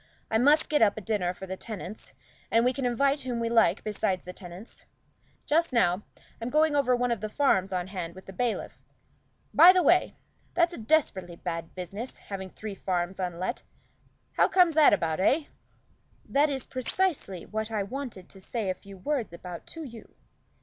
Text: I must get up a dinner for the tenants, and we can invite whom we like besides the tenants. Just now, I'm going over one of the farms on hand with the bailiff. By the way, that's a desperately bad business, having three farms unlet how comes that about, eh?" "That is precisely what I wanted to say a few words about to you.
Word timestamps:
I 0.31 0.39
must 0.39 0.67
get 0.67 0.81
up 0.81 0.97
a 0.97 1.01
dinner 1.01 1.31
for 1.31 1.45
the 1.45 1.55
tenants, 1.55 2.13
and 2.49 2.65
we 2.65 2.73
can 2.73 2.87
invite 2.87 3.21
whom 3.21 3.39
we 3.39 3.49
like 3.49 3.83
besides 3.83 4.25
the 4.25 4.33
tenants. 4.33 4.85
Just 5.45 5.71
now, 5.71 6.01
I'm 6.41 6.49
going 6.49 6.75
over 6.75 6.95
one 6.95 7.11
of 7.11 7.21
the 7.21 7.29
farms 7.29 7.71
on 7.71 7.85
hand 7.85 8.15
with 8.15 8.25
the 8.25 8.33
bailiff. 8.33 8.81
By 9.53 9.71
the 9.71 9.83
way, 9.83 10.15
that's 10.55 10.73
a 10.73 10.79
desperately 10.79 11.35
bad 11.35 11.75
business, 11.75 12.15
having 12.17 12.49
three 12.49 12.73
farms 12.73 13.19
unlet 13.19 13.61
how 14.37 14.47
comes 14.47 14.73
that 14.73 14.91
about, 14.91 15.19
eh?" 15.19 15.43
"That 16.27 16.49
is 16.49 16.65
precisely 16.65 17.45
what 17.45 17.69
I 17.69 17.83
wanted 17.83 18.27
to 18.29 18.41
say 18.41 18.71
a 18.71 18.73
few 18.73 18.97
words 18.97 19.31
about 19.33 19.67
to 19.67 19.83
you. 19.83 20.15